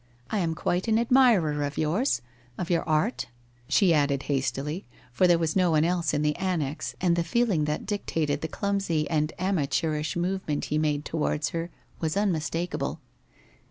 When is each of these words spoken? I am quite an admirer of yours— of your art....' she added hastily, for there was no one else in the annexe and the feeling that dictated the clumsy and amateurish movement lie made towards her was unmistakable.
I 0.31 0.39
am 0.39 0.55
quite 0.55 0.87
an 0.87 0.97
admirer 0.97 1.61
of 1.61 1.77
yours— 1.77 2.23
of 2.57 2.71
your 2.71 2.81
art....' 2.89 3.27
she 3.69 3.93
added 3.93 4.23
hastily, 4.23 4.87
for 5.11 5.27
there 5.27 5.37
was 5.37 5.55
no 5.55 5.69
one 5.69 5.85
else 5.85 6.11
in 6.11 6.23
the 6.23 6.35
annexe 6.39 6.95
and 6.99 7.15
the 7.15 7.23
feeling 7.23 7.65
that 7.65 7.85
dictated 7.85 8.41
the 8.41 8.47
clumsy 8.47 9.07
and 9.11 9.31
amateurish 9.37 10.15
movement 10.15 10.71
lie 10.71 10.79
made 10.79 11.05
towards 11.05 11.49
her 11.49 11.69
was 11.99 12.17
unmistakable. 12.17 12.99